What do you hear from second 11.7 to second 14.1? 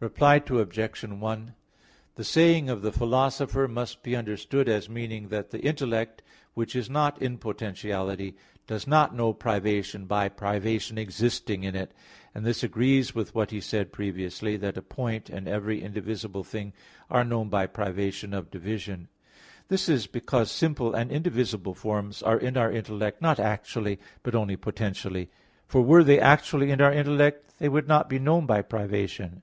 it; and this agrees with what he said